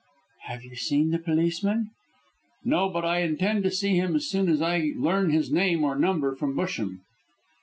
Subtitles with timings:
[0.45, 1.91] "Have you seen the policeman?"
[2.65, 5.95] "No, but I intend to see him as soon as I learn his name or
[5.95, 7.01] number from Busham."